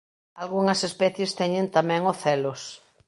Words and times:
Algunhas 0.41 0.79
especies 0.89 1.35
teñen 1.39 1.67
tamén 1.77 2.01
ocelos. 2.13 2.61